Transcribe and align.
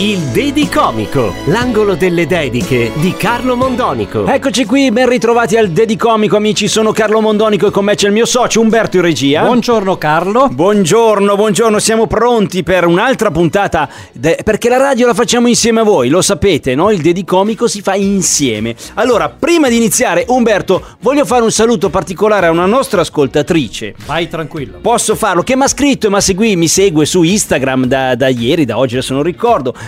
Il 0.00 0.18
Dedi 0.30 0.68
Comico, 0.68 1.34
l'angolo 1.46 1.94
delle 1.96 2.26
dediche 2.26 2.92
di 2.96 3.14
Carlo 3.16 3.56
Mondonico. 3.56 4.26
Eccoci 4.26 4.64
qui, 4.64 4.92
ben 4.92 5.08
ritrovati 5.08 5.56
al 5.56 5.70
Dedicomico 5.70 6.36
amici, 6.36 6.68
sono 6.68 6.92
Carlo 6.92 7.20
Mondonico 7.20 7.66
e 7.66 7.70
con 7.70 7.84
me 7.86 7.94
c'è 7.96 8.06
il 8.06 8.12
mio 8.12 8.26
socio 8.26 8.60
Umberto 8.60 8.96
in 8.96 9.02
regia. 9.02 9.42
Buongiorno 9.42 9.96
Carlo. 9.96 10.48
Buongiorno, 10.48 11.34
buongiorno, 11.34 11.78
siamo 11.80 12.06
pronti 12.06 12.62
per 12.62 12.86
un'altra 12.86 13.30
puntata, 13.32 13.88
de- 14.12 14.38
perché 14.44 14.68
la 14.68 14.76
radio 14.76 15.06
la 15.06 15.14
facciamo 15.14 15.48
insieme 15.48 15.80
a 15.80 15.84
voi, 15.84 16.10
lo 16.10 16.22
sapete, 16.22 16.76
no? 16.76 16.90
Il 16.90 17.00
Dedicomico 17.00 17.66
si 17.66 17.80
fa 17.80 17.94
insieme. 17.96 18.76
Allora, 18.94 19.28
prima 19.30 19.68
di 19.68 19.76
iniziare, 19.76 20.26
Umberto, 20.28 20.84
voglio 21.00 21.24
fare 21.24 21.42
un 21.42 21.50
saluto 21.50 21.88
particolare 21.88 22.46
a 22.46 22.50
una 22.50 22.66
nostra 22.66 23.00
ascoltatrice. 23.00 23.94
Vai 24.06 24.28
tranquillo. 24.28 24.78
Posso 24.80 25.16
farlo? 25.16 25.42
Che 25.42 25.56
mi 25.56 25.62
ha 25.64 25.68
scritto 25.68 26.06
e 26.06 26.56
mi 26.56 26.68
segue 26.68 27.04
su 27.06 27.22
Instagram 27.22 27.86
da, 27.86 28.14
da 28.14 28.28
ieri, 28.28 28.64
da 28.64 28.78
oggi 28.78 28.94
adesso 28.94 29.14
non 29.14 29.22
ricordo. 29.24 29.46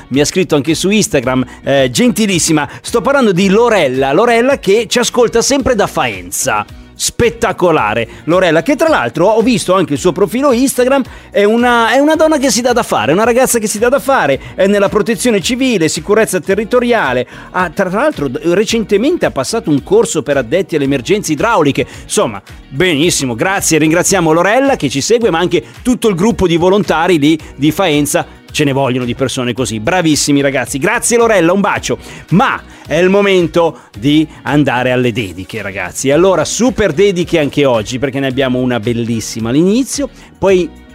Mi 0.09 0.21
ha 0.21 0.25
scritto 0.25 0.55
anche 0.55 0.75
su 0.75 0.89
Instagram, 0.91 1.45
eh, 1.63 1.91
gentilissima. 1.91 2.69
Sto 2.81 3.01
parlando 3.01 3.33
di 3.33 3.49
Lorella, 3.49 4.13
Lorella 4.13 4.59
che 4.59 4.87
ci 4.89 4.99
ascolta 4.99 5.43
sempre 5.43 5.75
da 5.75 5.87
Faenza. 5.87 6.65
Spettacolare, 6.95 8.07
Lorella, 8.25 8.63
che 8.63 8.77
tra 8.77 8.89
l'altro 8.89 9.27
ho 9.27 9.41
visto 9.41 9.73
anche 9.73 9.95
il 9.95 9.99
suo 9.99 10.13
profilo 10.13 10.53
Instagram, 10.53 11.03
è 11.31 11.45
una, 11.45 11.93
è 11.93 11.99
una 11.99 12.15
donna 12.15 12.37
che 12.37 12.51
si 12.51 12.61
dà 12.61 12.75
da 12.75 12.83
fare, 12.83 13.11
è 13.11 13.15
una 13.15 13.25
ragazza 13.25 13.59
che 13.59 13.67
si 13.67 13.79
dà 13.79 13.89
da 13.89 13.99
fare, 13.99 14.39
è 14.55 14.67
nella 14.67 14.91
protezione 14.91 15.41
civile, 15.41 15.89
sicurezza 15.89 16.41
territoriale, 16.41 17.27
ha, 17.53 17.71
tra 17.71 17.89
l'altro 17.89 18.29
recentemente 18.53 19.25
ha 19.25 19.31
passato 19.31 19.71
un 19.71 19.83
corso 19.83 20.23
per 20.23 20.37
addetti 20.37 20.77
alle 20.77 20.85
emergenze 20.85 21.33
idrauliche, 21.33 21.87
insomma, 22.03 22.43
benissimo, 22.69 23.35
grazie, 23.35 23.79
ringraziamo 23.79 24.31
Lorella 24.31 24.77
che 24.77 24.91
ci 24.91 25.01
segue, 25.01 25.31
ma 25.31 25.39
anche 25.39 25.65
tutto 25.81 26.07
il 26.07 26.15
gruppo 26.15 26.47
di 26.47 26.59
volontari 26.59 27.19
lì 27.19 27.39
di 27.57 27.73
Faenza 27.73 28.27
ce 28.51 28.65
ne 28.65 28.73
vogliono 28.73 29.05
di 29.05 29.15
persone 29.15 29.53
così. 29.53 29.81
Bravissimi 29.81 30.41
ragazzi. 30.41 30.79
Grazie 30.79 31.17
Lorella, 31.17 31.53
un 31.53 31.61
bacio. 31.61 31.99
Ma 32.31 32.61
è 32.87 32.97
il 32.97 33.09
momento 33.09 33.83
di 33.99 34.27
andare 34.43 34.91
alle 34.91 35.13
dediche, 35.13 35.63
ragazzi. 35.63 36.11
Allora, 36.11 36.45
super 36.45 36.93
dediche 36.93 37.39
anche 37.39 37.65
oggi, 37.65 37.99
perché 37.99 38.21
ne 38.21 38.27
abbiamo 38.27 38.59
una 38.59 38.81
bellissima 38.81 39.51
all'inizio. 39.51 40.09
Poi 40.39 40.89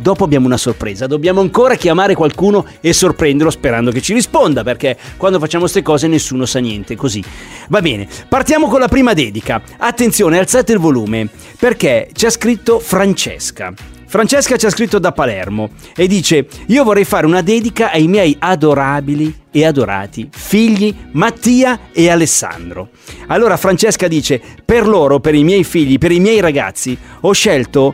Dopo 0.00 0.22
abbiamo 0.22 0.46
una 0.46 0.56
sorpresa, 0.56 1.08
dobbiamo 1.08 1.40
ancora 1.40 1.74
chiamare 1.74 2.14
qualcuno 2.14 2.64
e 2.80 2.92
sorprenderlo 2.92 3.50
sperando 3.50 3.90
che 3.90 4.00
ci 4.00 4.14
risponda, 4.14 4.62
perché 4.62 4.96
quando 5.16 5.40
facciamo 5.40 5.62
queste 5.62 5.82
cose 5.82 6.06
nessuno 6.06 6.46
sa 6.46 6.60
niente, 6.60 6.94
così. 6.94 7.20
Va 7.68 7.80
bene, 7.80 8.06
partiamo 8.28 8.68
con 8.68 8.78
la 8.78 8.86
prima 8.86 9.12
dedica. 9.12 9.60
Attenzione, 9.76 10.38
alzate 10.38 10.72
il 10.72 10.78
volume, 10.78 11.28
perché 11.58 12.10
ci 12.12 12.26
ha 12.26 12.30
scritto 12.30 12.78
Francesca. 12.78 13.97
Francesca 14.08 14.56
ci 14.56 14.64
ha 14.64 14.70
scritto 14.70 14.98
da 14.98 15.12
Palermo 15.12 15.68
e 15.94 16.06
dice: 16.06 16.46
Io 16.68 16.82
vorrei 16.82 17.04
fare 17.04 17.26
una 17.26 17.42
dedica 17.42 17.92
ai 17.92 18.08
miei 18.08 18.34
adorabili 18.38 19.42
e 19.50 19.66
adorati 19.66 20.30
figli 20.32 20.94
Mattia 21.12 21.78
e 21.92 22.08
Alessandro. 22.08 22.88
Allora 23.26 23.58
Francesca 23.58 24.08
dice: 24.08 24.40
Per 24.64 24.88
loro, 24.88 25.20
per 25.20 25.34
i 25.34 25.44
miei 25.44 25.62
figli, 25.62 25.98
per 25.98 26.10
i 26.10 26.20
miei 26.20 26.40
ragazzi, 26.40 26.96
ho 27.20 27.32
scelto 27.32 27.92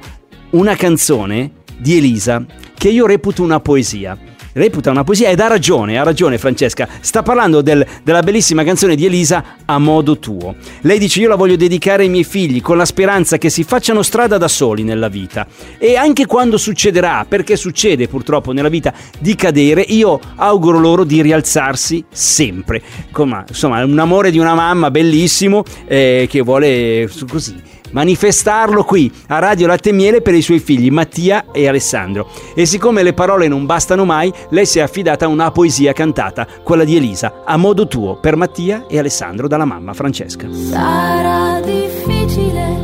una 0.50 0.76
canzone 0.76 1.50
di 1.76 1.96
Elisa 1.96 2.46
che 2.78 2.90
io 2.90 3.06
reputo 3.06 3.42
una 3.42 3.58
poesia. 3.58 4.16
Reputa 4.56 4.92
una 4.92 5.02
poesia 5.02 5.30
ed 5.30 5.40
ha 5.40 5.48
ragione, 5.48 5.98
ha 5.98 6.04
ragione 6.04 6.38
Francesca. 6.38 6.88
Sta 7.00 7.24
parlando 7.24 7.60
del- 7.60 7.84
della 8.04 8.22
bellissima 8.22 8.62
canzone 8.62 8.94
di 8.94 9.04
Elisa 9.04 9.42
A 9.64 9.78
modo 9.78 10.18
tuo. 10.20 10.54
Lei 10.82 10.98
dice 11.00 11.20
io 11.20 11.28
la 11.28 11.34
voglio 11.34 11.56
dedicare 11.56 12.04
ai 12.04 12.08
miei 12.08 12.22
figli 12.22 12.60
con 12.60 12.76
la 12.76 12.84
speranza 12.84 13.36
che 13.36 13.50
si 13.50 13.64
facciano 13.64 14.02
strada 14.02 14.38
da 14.38 14.46
soli 14.46 14.84
nella 14.84 15.08
vita. 15.08 15.44
E 15.76 15.96
anche 15.96 16.26
quando 16.26 16.56
succederà, 16.56 17.26
perché 17.28 17.56
succede 17.56 18.06
purtroppo 18.06 18.52
nella 18.52 18.68
vita, 18.68 18.92
di 19.18 19.34
cadere, 19.34 19.80
io 19.80 20.20
auguro 20.36 20.78
loro 20.78 21.02
di 21.02 21.20
rialzarsi 21.20 22.04
sempre. 22.12 22.80
Come, 23.10 23.44
insomma, 23.48 23.84
un 23.84 23.98
amore 23.98 24.30
di 24.30 24.38
una 24.38 24.54
mamma 24.54 24.90
bellissimo 24.92 25.64
eh, 25.86 26.26
che 26.30 26.42
vuole 26.42 27.10
così 27.28 27.60
manifestarlo 27.94 28.84
qui 28.84 29.10
a 29.28 29.38
Radio 29.38 29.66
Latte 29.66 29.92
Miele 29.92 30.20
per 30.20 30.34
i 30.34 30.42
suoi 30.42 30.58
figli 30.58 30.90
Mattia 30.90 31.46
e 31.50 31.66
Alessandro. 31.66 32.28
E 32.54 32.66
siccome 32.66 33.02
le 33.02 33.14
parole 33.14 33.48
non 33.48 33.64
bastano 33.64 34.04
mai, 34.04 34.32
lei 34.50 34.66
si 34.66 34.80
è 34.80 34.82
affidata 34.82 35.24
a 35.24 35.28
una 35.28 35.50
poesia 35.50 35.92
cantata, 35.92 36.46
quella 36.62 36.84
di 36.84 36.96
Elisa, 36.96 37.42
a 37.44 37.56
modo 37.56 37.86
tuo, 37.86 38.16
per 38.16 38.36
Mattia 38.36 38.86
e 38.88 38.98
Alessandro 38.98 39.48
dalla 39.48 39.64
mamma 39.64 39.94
Francesca. 39.94 40.46
Sarà 40.52 41.60
difficile 41.60 42.76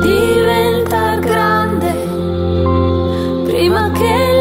diventar 0.00 1.18
grande 1.18 1.92
prima 3.44 3.90
che 3.92 4.33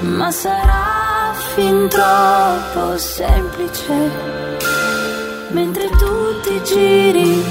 ma 0.01 0.31
sarà 0.31 1.33
fin 1.55 1.89
troppo 1.89 2.97
semplice 2.99 3.95
mentre 5.51 5.89
tu 5.91 6.41
ti 6.43 6.61
giri 6.65 7.43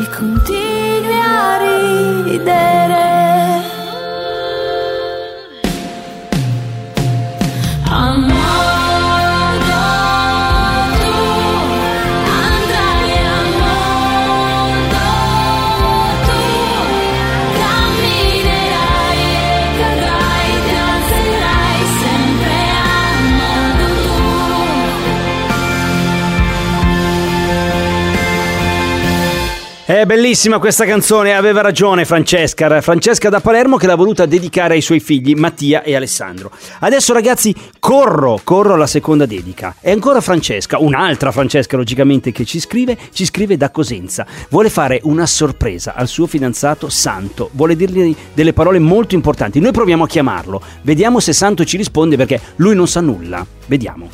e 0.00 0.08
continui 0.10 1.20
a 1.20 1.58
ridere. 1.58 3.11
È 29.92 30.06
bellissima 30.06 30.58
questa 30.58 30.86
canzone, 30.86 31.34
aveva 31.34 31.60
ragione 31.60 32.06
Francesca, 32.06 32.80
Francesca 32.80 33.28
da 33.28 33.40
Palermo 33.40 33.76
che 33.76 33.86
l'ha 33.86 33.94
voluta 33.94 34.24
dedicare 34.24 34.72
ai 34.72 34.80
suoi 34.80 35.00
figli 35.00 35.34
Mattia 35.34 35.82
e 35.82 35.94
Alessandro. 35.94 36.50
Adesso 36.78 37.12
ragazzi 37.12 37.54
corro, 37.78 38.40
corro 38.42 38.72
alla 38.72 38.86
seconda 38.86 39.26
dedica. 39.26 39.74
È 39.78 39.90
ancora 39.90 40.22
Francesca, 40.22 40.78
un'altra 40.78 41.30
Francesca 41.30 41.76
logicamente 41.76 42.32
che 42.32 42.46
ci 42.46 42.58
scrive, 42.58 42.96
ci 43.12 43.26
scrive 43.26 43.58
da 43.58 43.70
Cosenza. 43.70 44.26
Vuole 44.48 44.70
fare 44.70 44.98
una 45.02 45.26
sorpresa 45.26 45.92
al 45.94 46.08
suo 46.08 46.26
fidanzato 46.26 46.88
Santo, 46.88 47.50
vuole 47.52 47.76
dirgli 47.76 48.16
delle 48.32 48.54
parole 48.54 48.78
molto 48.78 49.14
importanti. 49.14 49.60
Noi 49.60 49.72
proviamo 49.72 50.04
a 50.04 50.08
chiamarlo, 50.08 50.62
vediamo 50.80 51.20
se 51.20 51.34
Santo 51.34 51.66
ci 51.66 51.76
risponde 51.76 52.16
perché 52.16 52.40
lui 52.56 52.74
non 52.74 52.88
sa 52.88 53.02
nulla. 53.02 53.46
Vediamo. 53.66 54.08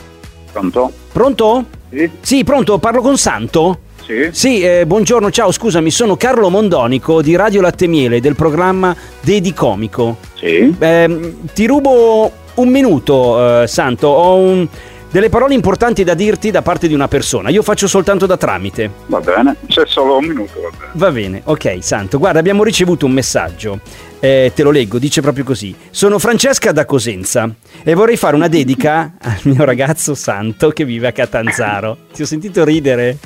Pronto? 0.50 0.90
Pronto? 1.12 1.64
Sì? 1.88 2.10
Sì, 2.20 2.42
pronto, 2.42 2.78
parlo 2.78 3.00
con 3.00 3.16
Santo? 3.16 3.82
Sì? 4.08 4.28
Sì, 4.32 4.62
eh, 4.62 4.86
buongiorno, 4.86 5.30
ciao, 5.30 5.52
scusami, 5.52 5.90
sono 5.90 6.16
Carlo 6.16 6.48
Mondonico 6.48 7.20
di 7.20 7.36
Radio 7.36 7.60
Latte 7.60 7.86
Miele 7.86 8.22
del 8.22 8.34
programma 8.34 8.96
Dedi 9.20 9.52
Comico. 9.52 10.16
Sì? 10.32 10.74
Eh, 10.78 11.34
ti 11.52 11.66
rubo 11.66 12.32
un 12.54 12.68
minuto, 12.70 13.62
eh, 13.62 13.66
Santo, 13.66 14.06
ho 14.08 14.36
un- 14.36 14.66
delle 15.10 15.28
parole 15.28 15.52
importanti 15.52 16.04
da 16.04 16.14
dirti 16.14 16.50
da 16.50 16.62
parte 16.62 16.88
di 16.88 16.94
una 16.94 17.06
persona. 17.06 17.50
Io 17.50 17.62
faccio 17.62 17.86
soltanto 17.86 18.24
da 18.24 18.38
tramite. 18.38 18.90
Va 19.08 19.20
bene, 19.20 19.56
c'è 19.66 19.82
solo 19.86 20.16
un 20.16 20.24
minuto, 20.24 20.52
va 20.62 20.68
bene. 20.70 20.90
Va 20.94 21.10
bene, 21.10 21.40
ok, 21.44 21.76
Santo. 21.80 22.16
Guarda, 22.18 22.38
abbiamo 22.38 22.62
ricevuto 22.64 23.04
un 23.04 23.12
messaggio. 23.12 23.78
Eh, 24.20 24.52
te 24.54 24.62
lo 24.62 24.70
leggo, 24.70 24.98
dice 24.98 25.20
proprio 25.20 25.44
così. 25.44 25.74
Sono 25.90 26.18
Francesca 26.18 26.72
da 26.72 26.86
Cosenza 26.86 27.48
e 27.82 27.92
vorrei 27.94 28.16
fare 28.16 28.36
una 28.36 28.48
dedica 28.48 29.12
al 29.20 29.38
mio 29.42 29.64
ragazzo 29.64 30.14
Santo 30.14 30.70
che 30.70 30.84
vive 30.86 31.08
a 31.08 31.12
Catanzaro. 31.12 31.96
Ti 32.12 32.22
ho 32.22 32.26
sentito 32.26 32.64
ridere. 32.64 33.16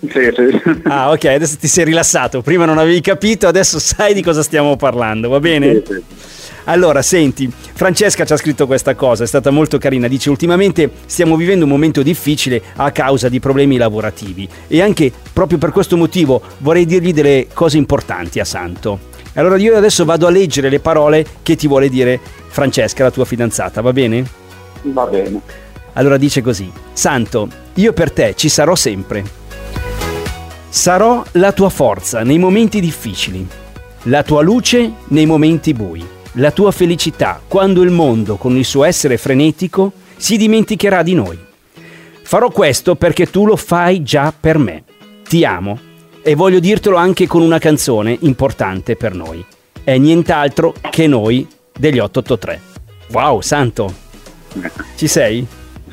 Sì, 0.00 0.32
sì. 0.34 0.80
Ah, 0.84 1.10
ok, 1.10 1.24
adesso 1.24 1.56
ti 1.58 1.68
sei 1.68 1.84
rilassato. 1.84 2.42
Prima 2.42 2.64
non 2.64 2.78
avevi 2.78 3.00
capito, 3.00 3.46
adesso 3.46 3.78
sai 3.80 4.14
di 4.14 4.22
cosa 4.22 4.42
stiamo 4.42 4.76
parlando, 4.76 5.28
va 5.28 5.40
bene? 5.40 5.82
Sì, 5.84 5.94
sì. 5.94 6.02
Allora, 6.64 7.00
senti, 7.00 7.50
Francesca 7.50 8.26
ci 8.26 8.32
ha 8.34 8.36
scritto 8.36 8.66
questa 8.66 8.94
cosa, 8.94 9.24
è 9.24 9.26
stata 9.26 9.50
molto 9.50 9.78
carina. 9.78 10.06
Dice: 10.06 10.28
Ultimamente 10.28 10.90
stiamo 11.06 11.34
vivendo 11.36 11.64
un 11.64 11.70
momento 11.70 12.02
difficile 12.02 12.60
a 12.76 12.90
causa 12.90 13.30
di 13.30 13.40
problemi 13.40 13.78
lavorativi. 13.78 14.46
E 14.66 14.82
anche 14.82 15.10
proprio 15.32 15.56
per 15.56 15.70
questo 15.70 15.96
motivo 15.96 16.42
vorrei 16.58 16.84
dirgli 16.84 17.14
delle 17.14 17.46
cose 17.54 17.78
importanti 17.78 18.38
a 18.38 18.44
Santo. 18.44 19.16
Allora, 19.34 19.56
io 19.56 19.76
adesso 19.76 20.04
vado 20.04 20.26
a 20.26 20.30
leggere 20.30 20.68
le 20.68 20.80
parole 20.80 21.24
che 21.42 21.56
ti 21.56 21.66
vuole 21.66 21.88
dire 21.88 22.20
Francesca, 22.48 23.04
la 23.04 23.10
tua 23.10 23.24
fidanzata, 23.24 23.80
va 23.80 23.92
bene? 23.92 24.24
Va 24.82 25.06
bene. 25.06 25.40
Allora 25.94 26.18
dice 26.18 26.42
così: 26.42 26.70
Santo, 26.92 27.48
io 27.74 27.94
per 27.94 28.10
te 28.10 28.34
ci 28.36 28.50
sarò 28.50 28.74
sempre. 28.74 29.37
Sarò 30.70 31.24
la 31.32 31.52
tua 31.52 31.70
forza 31.70 32.22
nei 32.22 32.38
momenti 32.38 32.80
difficili, 32.80 33.46
la 34.02 34.22
tua 34.22 34.42
luce 34.42 34.92
nei 35.08 35.24
momenti 35.24 35.72
bui, 35.72 36.06
la 36.32 36.50
tua 36.50 36.70
felicità 36.70 37.40
quando 37.48 37.82
il 37.82 37.90
mondo, 37.90 38.36
con 38.36 38.56
il 38.56 38.64
suo 38.64 38.84
essere 38.84 39.16
frenetico, 39.16 39.92
si 40.16 40.36
dimenticherà 40.36 41.02
di 41.02 41.14
noi. 41.14 41.38
Farò 42.22 42.50
questo 42.50 42.96
perché 42.96 43.30
tu 43.30 43.46
lo 43.46 43.56
fai 43.56 44.02
già 44.02 44.32
per 44.38 44.58
me. 44.58 44.84
Ti 45.26 45.44
amo 45.44 45.78
e 46.22 46.34
voglio 46.34 46.58
dirtelo 46.60 46.96
anche 46.96 47.26
con 47.26 47.40
una 47.40 47.58
canzone 47.58 48.16
importante 48.20 48.94
per 48.94 49.14
noi. 49.14 49.44
È 49.82 49.96
nient'altro 49.96 50.74
che 50.90 51.06
noi 51.06 51.46
degli 51.76 51.98
883. 51.98 52.60
Wow, 53.12 53.40
Santo, 53.40 53.94
ci 54.96 55.08
sei? 55.08 55.46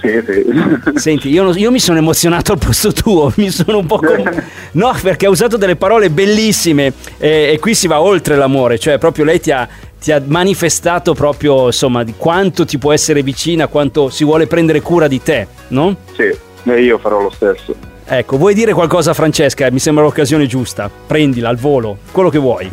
Sì, 0.06 0.24
sì. 0.26 0.94
Senti, 1.00 1.30
io, 1.30 1.54
io 1.56 1.72
mi 1.72 1.80
sono 1.80 1.98
emozionato 1.98 2.52
al 2.52 2.58
posto 2.60 2.92
tuo, 2.92 3.32
mi 3.38 3.50
sono 3.50 3.80
un 3.80 3.86
po' 3.86 3.98
com- 3.98 4.44
No, 4.74 4.96
perché 5.02 5.26
ha 5.26 5.30
usato 5.30 5.58
delle 5.58 5.76
parole 5.76 6.10
bellissime 6.10 6.94
e, 7.18 7.52
e 7.54 7.60
qui 7.60 7.74
si 7.74 7.88
va 7.88 8.02
oltre 8.02 8.36
l'amore, 8.36 8.78
cioè 8.78 8.98
proprio 8.98 9.26
lei 9.26 9.40
ti 9.40 9.52
ha, 9.52 9.68
ti 10.00 10.12
ha 10.12 10.22
manifestato 10.26 11.14
proprio, 11.14 11.68
insomma, 11.68 12.04
di 12.04 12.14
quanto 12.18 12.66
ti 12.66 12.78
può 12.78 12.92
essere 12.92 13.24
vicina, 13.24 13.68
quanto 13.68 14.10
si 14.10 14.24
vuole 14.24 14.48
prendere 14.48 14.82
cura 14.82 15.08
di 15.08 15.22
te, 15.22 15.48
no? 15.70 15.96
Sì, 16.16 16.32
e 16.70 16.82
io 16.82 16.98
farò 16.98 17.22
lo 17.22 17.32
stesso. 17.32 17.76
Ecco, 18.08 18.38
vuoi 18.38 18.54
dire 18.54 18.74
qualcosa 18.74 19.12
a 19.12 19.14
Francesca? 19.16 19.70
Mi 19.72 19.80
sembra 19.80 20.04
l'occasione 20.04 20.46
giusta. 20.46 20.92
Prendila 21.08 21.50
al 21.50 21.58
volo, 21.58 21.98
quello 22.12 22.30
che 22.30 22.38
vuoi. 22.38 22.70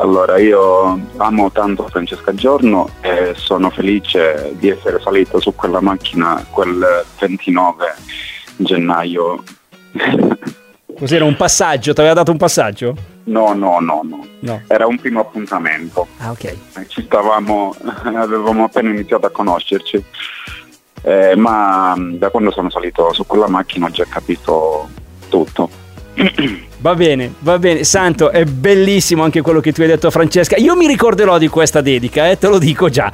Allora, 0.00 0.38
io 0.38 0.98
amo 1.18 1.50
tanto 1.52 1.86
Francesca 1.86 2.32
Giorno 2.32 2.88
e 3.02 3.34
sono 3.36 3.68
felice 3.68 4.54
di 4.54 4.70
essere 4.70 4.98
salito 4.98 5.38
su 5.40 5.54
quella 5.54 5.82
macchina 5.82 6.42
quel 6.48 7.04
29 7.18 7.94
gennaio. 8.56 9.42
Cos'era 10.98 11.26
un 11.26 11.36
passaggio? 11.36 11.92
Ti 11.92 12.00
aveva 12.00 12.14
dato 12.14 12.30
un 12.30 12.38
passaggio? 12.38 12.96
No, 13.24 13.52
no, 13.52 13.78
no, 13.80 14.00
no. 14.02 14.26
No. 14.40 14.62
Era 14.68 14.86
un 14.86 14.98
primo 14.98 15.20
appuntamento. 15.20 16.06
Ah, 16.16 16.30
ok. 16.30 16.86
Ci 16.88 17.02
stavamo, 17.02 17.74
avevamo 18.16 18.64
appena 18.64 18.88
iniziato 18.88 19.26
a 19.26 19.30
conoscerci. 19.30 20.02
Eh, 21.02 21.36
ma 21.36 21.94
mh, 21.94 22.16
da 22.16 22.30
quando 22.30 22.50
sono 22.52 22.70
salito 22.70 23.12
su 23.12 23.26
quella 23.26 23.48
macchina 23.48 23.84
ho 23.84 23.90
già 23.90 24.06
capito 24.08 24.88
tutto. 25.28 25.68
Va 26.80 26.94
bene, 26.94 27.34
va 27.40 27.58
bene. 27.58 27.84
Santo, 27.84 28.30
è 28.30 28.44
bellissimo 28.44 29.22
anche 29.22 29.42
quello 29.42 29.60
che 29.60 29.72
tu 29.72 29.82
hai 29.82 29.86
detto 29.86 30.06
a 30.06 30.10
Francesca. 30.10 30.56
Io 30.56 30.74
mi 30.76 30.86
ricorderò 30.86 31.36
di 31.36 31.48
questa 31.48 31.82
dedica, 31.82 32.30
eh, 32.30 32.38
te 32.38 32.48
lo 32.48 32.58
dico 32.58 32.88
già. 32.88 33.12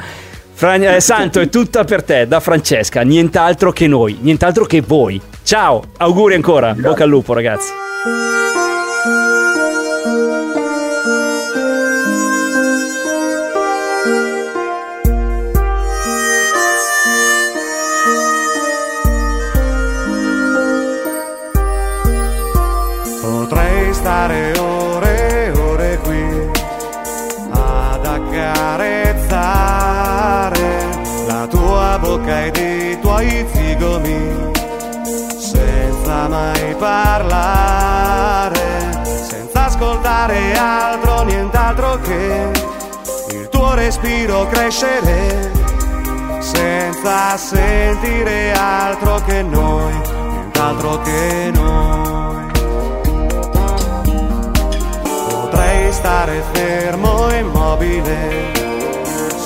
Fra- 0.53 0.75
eh, 0.75 1.01
Santo, 1.01 1.41
è 1.41 1.49
tutta 1.49 1.85
per 1.85 2.05
te, 2.05 2.29
da 2.29 2.39
Francesca. 2.41 3.03
Nient'altro 3.03 3.73
che 3.73 3.89
noi, 3.89 4.19
nient'altro 4.21 4.65
che 4.67 4.81
voi. 4.81 5.21
Ciao, 5.43 5.83
auguri 5.97 6.35
ancora. 6.35 6.75
Bocca 6.75 7.03
al 7.03 7.11
lupo, 7.11 7.33
ragazzi. 7.33 7.73
Tua 32.50 32.53
bocca 32.53 32.53
ed 32.53 32.57
i 32.57 32.99
tuoi 33.00 33.47
zigomi 33.53 34.53
senza 35.38 36.29
mai 36.29 36.75
parlare, 36.79 38.61
senza 39.29 39.65
ascoltare 39.67 40.55
altro, 40.57 41.23
nient'altro 41.25 41.99
che 42.03 42.50
il 43.31 43.49
tuo 43.49 43.75
respiro 43.75 44.47
crescere, 44.49 45.50
senza 46.41 47.37
sentire 47.37 48.53
altro 48.53 49.21
che 49.26 49.43
noi, 49.43 49.93
nient'altro 50.31 51.00
che 51.03 51.50
noi. 51.53 52.45
Potrei 55.29 55.93
stare 55.93 56.43
fermo 56.53 57.33
immobile, 57.33 58.53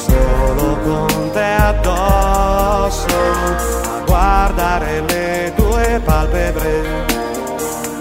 solo 0.07 0.78
con 0.83 1.30
te 1.33 1.40
addosso, 1.40 2.20
a 2.90 4.02
guardare 4.04 5.00
le 5.06 5.52
tue 5.54 6.00
palpebre 6.04 7.06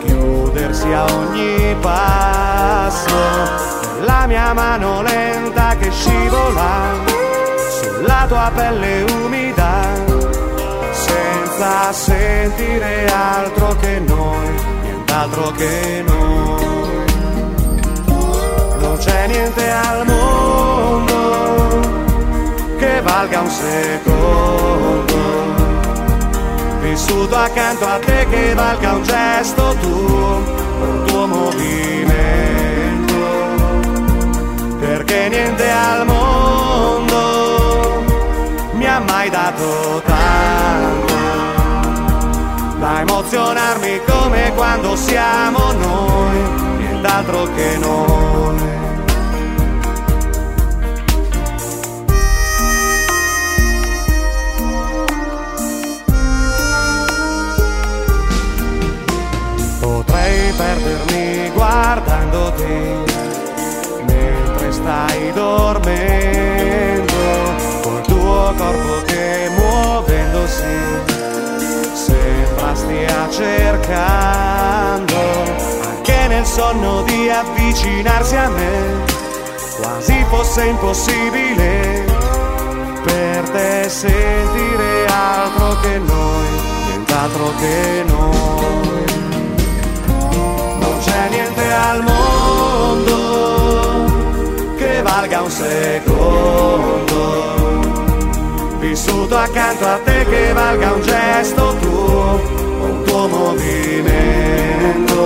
chiudersi 0.03 0.91
a 0.91 1.05
ogni 1.13 1.75
passo, 1.79 3.13
la 4.01 4.25
mia 4.25 4.51
mano 4.53 5.03
lenta 5.03 5.75
che 5.77 5.91
scivola 5.91 6.93
sulla 7.69 8.25
tua 8.27 8.51
pelle 8.55 9.03
umida, 9.03 9.83
senza 10.91 11.91
sentire 11.91 13.05
altro 13.05 13.75
che 13.79 13.99
noi, 13.99 14.55
nient'altro 14.81 15.51
che 15.51 16.03
noi. 16.07 16.27
Non 18.79 18.97
c'è 18.97 19.27
niente 19.27 19.69
al 19.69 20.05
mondo 20.07 20.48
valga 23.09 23.41
un 23.41 23.49
secondo. 23.49 25.17
Vissuto 26.81 27.35
accanto 27.35 27.85
a 27.85 27.97
te 27.99 28.27
che 28.29 28.53
valga 28.53 28.93
un 28.93 29.03
gesto 29.03 29.75
tuo, 29.81 30.41
un 30.81 31.03
tuo 31.05 31.25
movimento. 31.27 33.17
Perché 34.79 35.27
niente 35.29 35.69
al 35.69 36.05
mondo 36.05 38.03
mi 38.73 38.85
ha 38.85 38.99
mai 38.99 39.29
dato 39.29 40.01
tanto 40.05 41.17
da 42.79 43.01
emozionarmi 43.01 43.99
come 44.07 44.53
quando 44.55 44.95
siamo 44.95 45.73
noi, 45.73 46.37
nient'altro 46.77 47.43
che 47.55 47.77
noi. 47.77 48.88
Guardandoti 61.69 63.05
mentre 64.07 64.71
stai 64.71 65.31
dormendo, 65.33 67.13
col 67.83 68.01
tuo 68.07 68.53
corpo 68.57 69.03
che 69.05 69.51
muovendosi 69.55 70.63
sembra 71.93 72.73
stia 72.73 73.29
cercando 73.29 75.15
anche 75.83 76.27
nel 76.27 76.45
sonno 76.45 77.03
di 77.03 77.29
avvicinarsi 77.29 78.35
a 78.35 78.49
me, 78.49 79.03
quasi 79.79 80.25
fosse 80.29 80.65
impossibile 80.65 82.03
per 83.03 83.49
te 83.51 83.87
sentire 83.89 85.05
altro 85.05 85.79
che 85.81 85.99
noi, 85.99 86.47
nient'altro 86.87 87.53
che 87.59 88.03
noi. 88.07 89.38
Niente 91.29 91.71
al 91.71 92.03
mondo 92.03 93.15
che 94.77 95.01
valga 95.01 95.41
un 95.41 95.49
secondo 95.49 96.99
vissuto 98.79 99.37
accanto 99.37 99.85
a 99.85 99.99
te 100.03 100.25
che 100.29 100.51
valga 100.53 100.93
un 100.93 101.01
gesto 101.01 101.75
tuo, 101.81 102.41
un 102.81 103.03
tuo 103.05 103.27
movimento. 103.27 105.17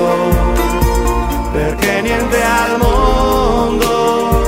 Perché 1.53 2.01
niente 2.01 2.41
al 2.43 2.77
mondo 2.77 4.41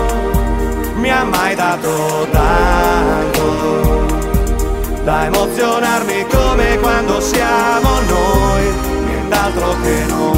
mi 0.96 1.12
ha 1.12 1.24
mai 1.24 1.56
dato 1.56 2.28
tanto 2.32 4.06
da 5.04 5.26
emozionarmi 5.26 6.26
come 6.28 6.78
quando 6.80 7.22
siamo 7.22 8.00
noi, 8.08 8.74
nient'altro 9.06 9.76
che 9.84 10.06
noi. 10.08 10.35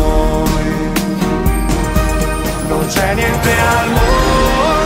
C'è 2.87 3.13
niente 3.15 3.51
al 3.51 3.89
mondo 3.89 4.76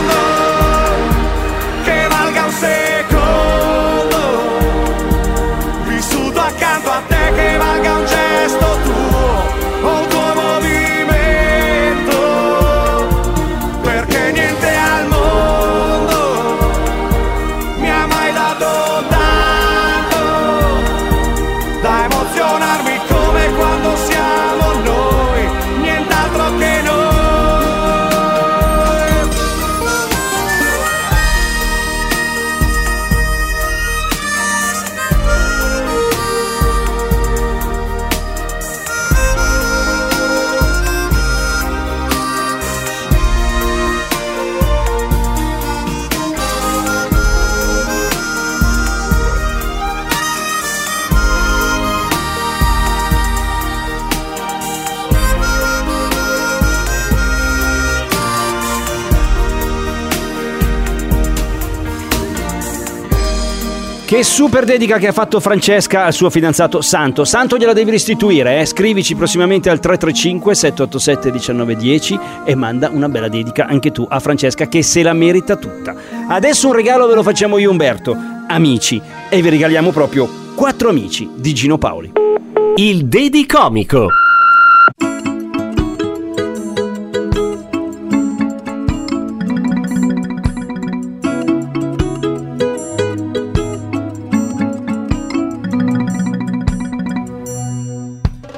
Che 64.12 64.24
super 64.24 64.66
dedica 64.66 64.98
che 64.98 65.06
ha 65.06 65.12
fatto 65.12 65.40
Francesca 65.40 66.04
al 66.04 66.12
suo 66.12 66.28
fidanzato 66.28 66.82
Santo. 66.82 67.24
Santo 67.24 67.56
gliela 67.56 67.72
devi 67.72 67.92
restituire, 67.92 68.60
eh? 68.60 68.66
scrivici 68.66 69.14
prossimamente 69.14 69.70
al 69.70 69.80
335 69.80 70.54
787 70.54 71.28
1910 71.28 72.20
e 72.44 72.54
manda 72.54 72.90
una 72.90 73.08
bella 73.08 73.28
dedica 73.28 73.64
anche 73.64 73.90
tu 73.90 74.06
a 74.06 74.20
Francesca 74.20 74.68
che 74.68 74.82
se 74.82 75.02
la 75.02 75.14
merita 75.14 75.56
tutta. 75.56 75.94
Adesso 76.28 76.66
un 76.66 76.74
regalo 76.74 77.06
ve 77.06 77.14
lo 77.14 77.22
facciamo 77.22 77.56
io 77.56 77.70
Umberto, 77.70 78.14
amici, 78.48 79.00
e 79.30 79.40
vi 79.40 79.48
regaliamo 79.48 79.92
proprio 79.92 80.28
quattro 80.54 80.90
amici 80.90 81.30
di 81.34 81.54
Gino 81.54 81.78
Paoli. 81.78 82.12
Il 82.76 83.06
Dedicomico. 83.06 84.08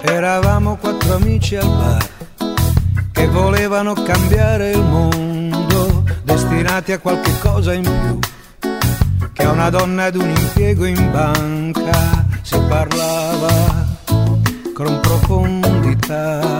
Eravamo 0.06 0.76
quattro 0.76 1.14
amici 1.14 1.56
al 1.56 1.66
bar 1.66 2.08
che 3.10 3.26
volevano 3.26 3.94
cambiare 3.94 4.72
il 4.72 4.82
mondo, 4.82 6.04
destinati 6.22 6.92
a 6.92 6.98
qualche 6.98 7.32
cosa 7.40 7.72
in 7.72 7.82
più. 7.82 8.18
Che 9.32 9.42
a 9.42 9.50
una 9.50 9.70
donna 9.70 10.08
ed 10.08 10.16
un 10.16 10.28
impiego 10.28 10.84
in 10.84 11.10
banca 11.10 12.26
si 12.42 12.60
parlava 12.68 13.86
con 14.74 15.00
profondità 15.00 16.58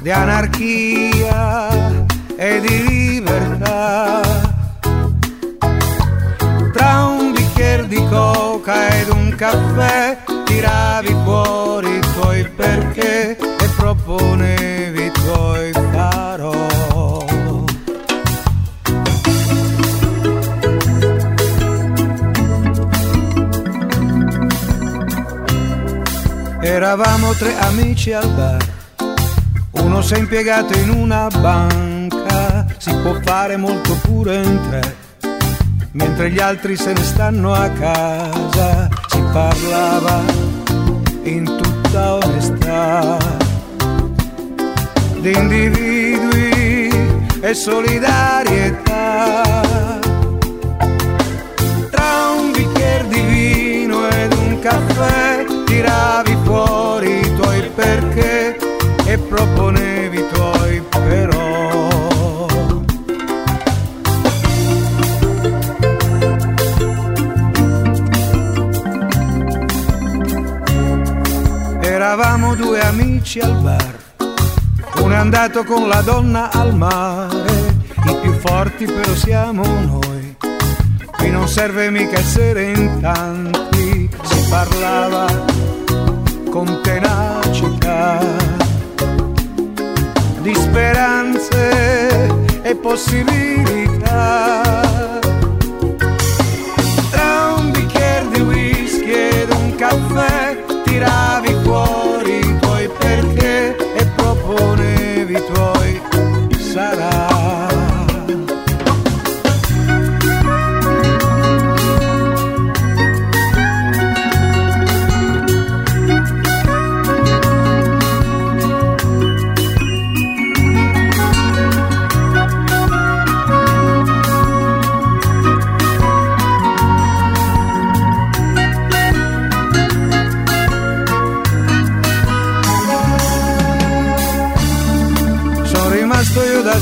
di 0.00 0.10
anarchia 0.10 1.68
e 2.36 2.60
di 2.60 2.86
libertà. 2.86 4.22
Tra 6.72 7.04
un 7.04 7.32
bicchiere 7.32 7.86
di 7.86 8.02
coca 8.08 8.88
ed 8.96 9.08
un 9.10 9.34
caffè 9.36 10.32
tiravi 10.64 11.14
fuori 11.24 11.96
i 11.96 12.00
tuoi 12.14 12.48
perché 12.48 13.36
e 13.36 13.68
proponevi 13.76 15.04
i 15.04 15.10
tuoi 15.10 15.72
farò. 15.92 16.52
Eravamo 26.60 27.32
tre 27.34 27.58
amici 27.58 28.12
al 28.12 28.28
bar, 28.30 28.66
uno 29.72 30.00
si 30.00 30.14
è 30.14 30.18
impiegato 30.18 30.76
in 30.78 30.88
una 30.88 31.28
banca, 31.28 32.64
si 32.78 32.90
può 33.02 33.14
fare 33.22 33.58
molto 33.58 33.98
pure 34.02 34.42
in 34.42 34.60
tre. 34.70 34.96
Mentre 35.92 36.30
gli 36.30 36.40
altri 36.40 36.74
se 36.74 36.92
ne 36.92 37.02
stanno 37.02 37.52
a 37.52 37.68
casa, 37.68 38.88
si 39.08 39.22
parlava 39.30 40.43
in 41.24 41.44
tutta 41.44 42.14
onestà 42.16 43.16
di 45.20 45.32
individui 45.32 46.90
e 47.40 47.54
solidarietà. 47.54 49.42
Tra 51.90 52.30
un 52.38 52.52
bicchiere 52.52 53.08
di 53.08 53.20
vino 53.20 54.08
ed 54.08 54.32
un 54.32 54.58
caffè 54.60 55.44
tiravi 55.64 56.36
fuori 56.44 57.20
i 57.20 57.34
tuoi 57.36 57.70
perché 57.74 58.56
e 59.06 59.18
proponevi 59.18 59.83
amici 73.24 73.40
al 73.40 73.56
bar, 73.62 73.98
uno 75.00 75.14
è 75.14 75.16
andato 75.16 75.64
con 75.64 75.88
la 75.88 76.02
donna 76.02 76.50
al 76.50 76.74
mare, 76.74 77.74
i 78.06 78.18
più 78.20 78.34
forti 78.34 78.84
però 78.84 79.14
siamo 79.14 79.64
noi. 79.64 80.36
Qui 81.10 81.30
non 81.30 81.48
serve 81.48 81.88
mica 81.88 82.18
essere 82.18 82.72
in 82.72 83.00
tanti, 83.00 84.10
si 84.24 84.46
parlava 84.50 85.24
con 86.50 86.80
tenacità 86.82 88.18
di 90.40 90.54
speranze 90.54 92.28
e 92.60 92.76
possibilità. 92.76 94.44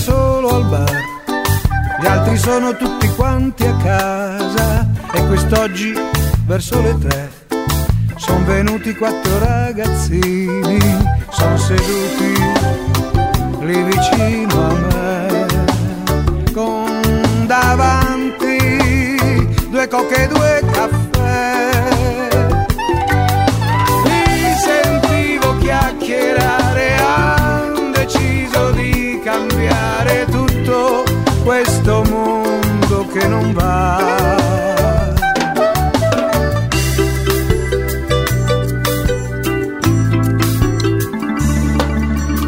Solo 0.03 0.57
al 0.57 0.65
bar, 0.65 1.01
gli 2.01 2.07
altri 2.07 2.37
sono 2.37 2.75
tutti 2.77 3.07
quanti 3.15 3.65
a 3.65 3.77
casa 3.77 4.85
e 5.13 5.27
quest'oggi 5.29 5.95
verso 6.45 6.83
le 6.83 6.99
tre 6.99 7.31
sono 8.17 8.45
venuti 8.45 8.97
quattro 8.97 9.39
ragazzini, 9.39 10.81
sono 11.31 11.57
seduti 11.57 12.35
lì 13.61 13.83
vicino 13.85 14.67
a 14.67 14.73
me, 14.75 15.47
con 16.53 17.45
davanti 17.47 18.57
due 19.71 19.87
coche 19.87 20.25
e 20.25 20.27
due 20.27 20.72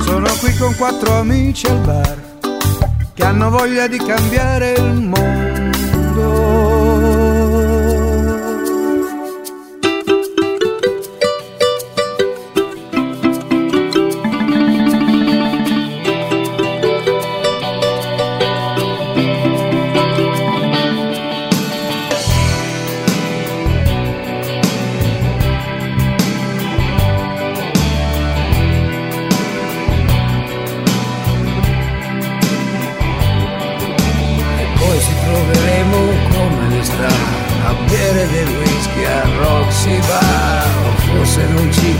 Sono 0.00 0.28
qui 0.40 0.56
con 0.56 0.74
quattro 0.76 1.14
amici 1.14 1.66
al 1.66 1.78
bar 1.78 2.18
che 3.14 3.24
hanno 3.24 3.50
voglia 3.50 3.86
di 3.86 3.98
cambiare 3.98 4.72
il 4.72 5.00
mondo. 5.00 5.43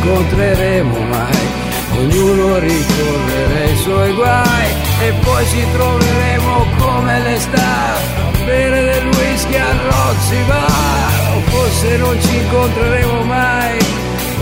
Incontreremo 0.04 0.98
mai. 1.00 1.62
Ognuno 1.96 2.58
ricorrere 2.58 3.62
ai 3.64 3.76
suoi 3.76 4.12
guai 4.12 4.68
e 5.00 5.12
poi 5.22 5.46
ci 5.46 5.64
troveremo 5.72 6.66
come 6.78 7.20
le 7.20 7.38
sta. 7.38 7.94
A 8.26 8.46
del 8.46 9.06
whisky 9.06 9.56
a 9.56 9.72
Roxy 9.88 10.42
Bar 10.46 11.36
o 11.36 11.40
forse 11.50 11.96
non 11.96 12.20
ci 12.20 12.36
incontreremo 12.36 13.22
mai. 13.22 13.78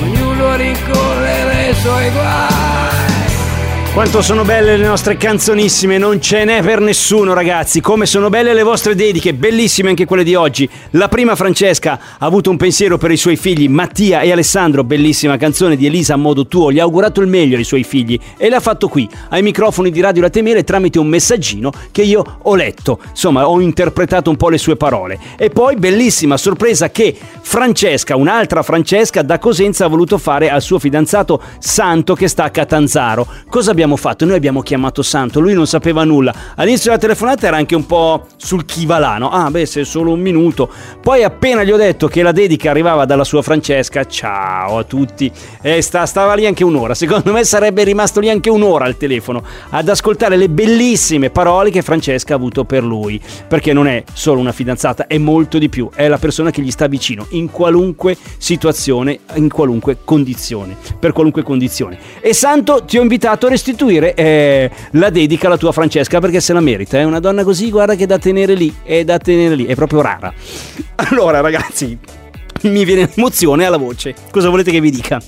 Ognuno 0.03 0.57
rincorrere 0.57 1.67
ai 1.67 1.75
suoi 1.75 2.11
guai 2.11 3.32
Quanto 3.93 4.23
sono 4.23 4.43
belle 4.43 4.79
le 4.79 4.87
nostre 4.87 5.19
canzonissime, 5.19 5.99
non 5.99 6.19
ce 6.19 6.45
n'è 6.45 6.63
per 6.63 6.81
nessuno 6.81 7.35
ragazzi, 7.35 7.83
come 7.83 8.07
sono 8.07 8.31
belle 8.31 8.55
le 8.55 8.63
vostre 8.63 8.95
dediche, 8.95 9.35
bellissime 9.35 9.91
anche 9.91 10.07
quelle 10.07 10.25
di 10.25 10.35
oggi. 10.35 10.67
La 10.93 11.09
prima 11.09 11.37
Francesca 11.37 12.01
ha 12.19 12.25
avuto 12.25 12.49
un 12.49 12.57
pensiero 12.57 12.97
per 12.97 13.11
i 13.11 13.19
suoi 13.19 13.37
figli, 13.37 13.69
Mattia 13.69 14.23
e 14.23 14.33
Alessandro, 14.33 14.83
bellissima 14.83 15.37
canzone 15.37 15.77
di 15.77 15.85
Elisa 15.85 16.15
a 16.15 16.17
modo 16.17 16.47
tuo, 16.47 16.73
gli 16.73 16.79
ha 16.79 16.85
augurato 16.85 17.21
il 17.21 17.27
meglio 17.27 17.59
ai 17.59 17.65
suoi 17.65 17.85
figli 17.85 18.19
e 18.39 18.49
l'ha 18.49 18.61
fatto 18.61 18.89
qui, 18.89 19.07
ai 19.29 19.43
microfoni 19.43 19.91
di 19.91 20.01
Radio 20.01 20.23
Latte 20.23 20.41
Miele 20.41 20.65
tramite 20.65 20.99
un 20.99 21.09
messaggino 21.09 21.71
che 21.91 22.01
io 22.01 22.39
ho 22.41 22.55
letto, 22.55 22.99
insomma 23.11 23.47
ho 23.47 23.61
interpretato 23.61 24.31
un 24.31 24.37
po' 24.39 24.49
le 24.49 24.57
sue 24.57 24.77
parole. 24.77 25.19
E 25.37 25.51
poi 25.51 25.77
bellissima 25.77 26.39
sorpresa 26.39 26.89
che 26.89 27.15
Francesca, 27.43 28.17
un'altra 28.17 28.63
Francesca 28.63 29.21
da 29.21 29.39
Cosenza 29.39 29.85
ha 29.85 29.89
voluto 29.89 30.17
fare 30.17 30.49
al 30.49 30.63
suo 30.63 30.79
fidanzato 30.79 31.43
Santo 31.59 32.15
che 32.15 32.29
sta 32.29 32.45
a 32.45 32.51
Catanzaro. 32.51 33.27
Cosa 33.51 33.71
abbiamo 33.71 33.81
fatto? 33.97 34.25
Noi 34.25 34.37
abbiamo 34.37 34.63
chiamato 34.63 35.03
Santo, 35.03 35.41
lui 35.41 35.55
non 35.55 35.67
sapeva 35.67 36.05
nulla. 36.05 36.35
All'inizio 36.57 36.91
della 36.91 37.01
telefonata 37.01 37.47
era 37.47 37.57
anche 37.57 37.75
un 37.75 37.87
po' 37.87 38.27
sul 38.37 38.65
chi 38.65 38.87
va 38.87 38.99
là, 38.99 39.19
no? 39.19 39.31
Ah, 39.31 39.51
beh, 39.51 39.67
se 39.67 39.81
è 39.81 39.85
solo 39.85 40.13
un 40.13 40.21
minuto. 40.21 40.71
Poi 41.01 41.25
appena 41.25 41.65
gli 41.65 41.71
ho 41.71 41.77
detto 41.77 42.09
che 42.09 42.23
la 42.23 42.33
dedica 42.33 42.71
arrivava 42.71 43.05
dalla 43.05 43.25
sua 43.25 43.43
Francesca, 43.43 44.05
ciao 44.05 44.79
a 44.79 44.85
tutti. 44.85 45.31
E 45.61 45.83
sta- 45.83 46.07
stava 46.07 46.35
lì 46.35 46.47
anche 46.47 46.65
un'ora. 46.65 46.95
Secondo 46.95 47.33
me 47.33 47.45
sarebbe 47.45 47.85
rimasto 47.85 48.21
lì 48.21 48.31
anche 48.31 48.51
un'ora 48.51 48.85
al 48.85 48.97
telefono 48.97 49.43
ad 49.71 49.89
ascoltare 49.89 50.37
le 50.37 50.49
bellissime 50.49 51.31
parole 51.31 51.71
che 51.71 51.83
Francesca 51.83 52.35
ha 52.35 52.37
avuto 52.37 52.65
per 52.65 52.85
lui. 52.85 53.21
Perché 53.49 53.73
non 53.73 53.89
è 53.89 54.05
solo 54.13 54.41
una 54.41 54.53
fidanzata, 54.53 55.07
è 55.07 55.19
molto 55.19 55.59
di 55.59 55.69
più. 55.69 55.91
È 55.95 56.07
la 56.09 56.19
persona 56.19 56.51
che 56.51 56.63
gli 56.63 56.71
sta 56.71 56.87
vicino 56.87 57.27
in 57.31 57.51
qualunque 57.51 58.17
situazione, 58.39 59.21
in 59.35 59.49
qualunque 59.49 59.99
condizione. 60.05 60.77
Per 60.99 61.13
qualunque 61.13 61.43
condizione. 61.43 61.99
E 62.21 62.33
Santo, 62.33 62.85
ti 62.85 62.99
ho 62.99 63.03
invitato 63.03 63.47
a 63.47 63.49
restituire 63.51 63.71
eh, 63.77 64.71
la 64.93 65.11
dedica 65.11 65.47
alla 65.47 65.57
tua 65.57 65.73
Francesca 65.73 66.21
perché 66.21 66.41
se 66.41 66.53
la 66.53 66.61
merita. 66.61 66.99
È 66.99 67.05
una 67.05 67.21
donna 67.21 67.45
così, 67.45 67.71
guarda 67.71 67.95
che 67.95 68.05
è 68.05 68.07
da 68.07 68.19
tenere 68.19 68.55
lì. 68.55 68.75
È 68.83 69.05
da 69.05 69.19
tenere 69.19 69.55
lì, 69.55 69.67
è 69.67 69.75
proprio 69.75 70.01
rara. 70.01 70.33
Allora, 71.13 71.41
ragazzi, 71.41 71.99
mi 72.63 72.85
viene 72.85 73.11
emozione 73.15 73.65
alla 73.65 73.77
voce. 73.77 74.15
Cosa 74.31 74.49
volete 74.49 74.71
che 74.71 74.81
vi 74.81 74.91
dica? 74.91 75.21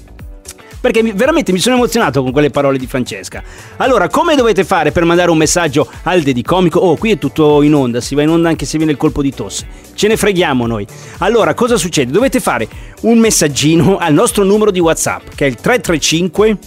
Perché 0.85 1.03
veramente 1.15 1.51
mi 1.51 1.61
sono 1.61 1.77
emozionato 1.77 2.23
con 2.23 2.31
quelle 2.31 2.51
parole 2.51 2.77
di 2.77 2.87
Francesca. 2.87 3.43
Allora, 3.79 4.09
come 4.09 4.35
dovete 4.35 4.65
fare 4.65 4.93
per 4.93 5.05
mandare 5.05 5.31
un 5.31 5.39
messaggio 5.39 5.89
al 6.03 6.21
Dedicomico? 6.21 6.79
Oh, 6.79 6.97
qui 6.97 7.13
è 7.13 7.19
tutto 7.19 7.63
in 7.63 7.75
onda, 7.75 8.03
si 8.03 8.15
va 8.15 8.21
in 8.21 8.29
onda 8.29 8.51
anche 8.51 8.67
se 8.67 8.77
viene 8.77 8.93
il 8.93 8.99
colpo 8.99 9.23
di 9.23 9.33
tosse. 9.33 9.67
Ce 9.95 10.09
ne 10.09 10.19
freghiamo 10.19 10.67
noi. 10.67 10.87
Allora, 11.19 11.55
cosa 11.55 11.79
succede? 11.79 12.13
Dovete 12.13 12.39
fare 12.39 12.69
un 13.01 13.17
messaggino 13.17 13.97
al 13.97 14.13
nostro 14.13 14.45
numero 14.45 14.71
di 14.71 14.79
WhatsApp, 14.79 15.29
che 15.35 15.47
è 15.47 15.49
il 15.49 15.55
335 15.55 16.59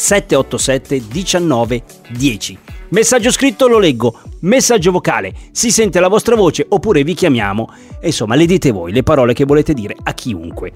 787 0.00 1.02
19 1.08 1.82
10. 2.08 2.58
Messaggio 2.88 3.30
scritto 3.30 3.68
lo 3.68 3.78
leggo, 3.78 4.18
messaggio 4.40 4.90
vocale, 4.90 5.32
si 5.52 5.70
sente 5.70 6.00
la 6.00 6.08
vostra 6.08 6.34
voce 6.34 6.64
oppure 6.66 7.04
vi 7.04 7.14
chiamiamo. 7.14 7.70
Insomma 8.02 8.34
le 8.34 8.46
dite 8.46 8.70
voi 8.72 8.92
le 8.92 9.02
parole 9.02 9.34
che 9.34 9.44
volete 9.44 9.74
dire 9.74 9.94
a 10.02 10.14
chiunque. 10.14 10.72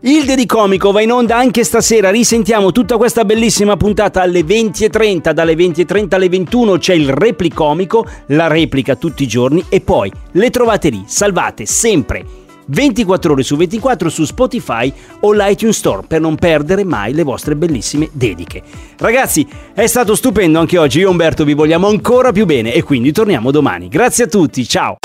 Il 0.00 0.24
Dedicomico 0.24 0.90
va 0.90 1.00
in 1.00 1.12
onda 1.12 1.36
anche 1.36 1.64
stasera, 1.64 2.10
risentiamo 2.10 2.72
tutta 2.72 2.96
questa 2.96 3.24
bellissima 3.24 3.76
puntata 3.76 4.20
alle 4.20 4.40
20.30, 4.40 5.30
dalle 5.30 5.54
20.30 5.54 6.14
alle 6.14 6.28
21 6.28 6.78
c'è 6.78 6.94
il 6.94 7.08
Replicomico, 7.08 8.06
la 8.26 8.48
replica 8.48 8.96
tutti 8.96 9.22
i 9.22 9.28
giorni. 9.28 9.64
E 9.68 9.80
poi 9.80 10.12
le 10.32 10.50
trovate 10.50 10.90
lì, 10.90 11.04
salvate 11.06 11.64
sempre 11.64 12.45
24 12.66 13.32
ore 13.32 13.42
su 13.42 13.56
24 13.56 14.08
su 14.08 14.24
Spotify 14.24 14.92
o 15.20 15.32
l'iTunes 15.32 15.76
Store 15.76 16.02
per 16.06 16.20
non 16.20 16.36
perdere 16.36 16.84
mai 16.84 17.12
le 17.12 17.22
vostre 17.22 17.56
bellissime 17.56 18.08
dediche. 18.12 18.62
Ragazzi, 18.98 19.46
è 19.74 19.86
stato 19.86 20.14
stupendo 20.14 20.58
anche 20.58 20.78
oggi, 20.78 21.00
io 21.00 21.08
e 21.08 21.10
Umberto 21.10 21.44
vi 21.44 21.54
vogliamo 21.54 21.88
ancora 21.88 22.32
più 22.32 22.46
bene 22.46 22.72
e 22.72 22.82
quindi 22.82 23.12
torniamo 23.12 23.50
domani. 23.50 23.88
Grazie 23.88 24.24
a 24.24 24.28
tutti, 24.28 24.66
ciao! 24.66 24.96